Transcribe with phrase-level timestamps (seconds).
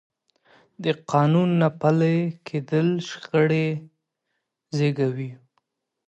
[0.83, 2.17] د قانون نه پلي
[2.47, 3.67] کېدل شخړې
[4.77, 5.31] زېږوي